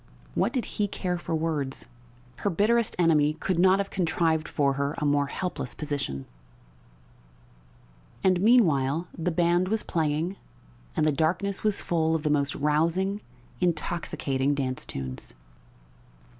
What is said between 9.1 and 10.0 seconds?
the band was